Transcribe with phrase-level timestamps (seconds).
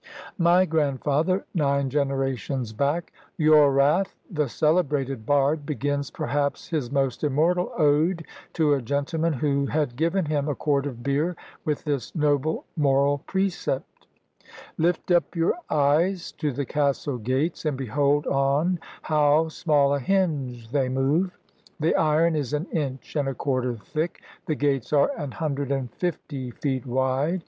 [0.39, 8.25] My grandfather nine generations back, Yorath the celebrated bard, begins perhaps his most immortal ode
[8.53, 11.35] to a gentleman who had given him a quart of beer
[11.65, 14.07] with this noble moral precept:
[14.79, 20.71] "Lift up your eyes to the castle gates and behold on how small a hinge
[20.71, 21.37] they move!
[21.79, 25.91] The iron is an inch and a quarter thick, the gates are an hundred and
[25.93, 27.39] fifty feet wide!"